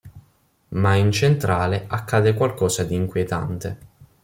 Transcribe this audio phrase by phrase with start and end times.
[0.69, 3.77] Ma in centrale accade qualcosa di inquietante.